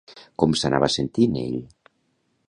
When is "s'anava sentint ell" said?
0.61-1.59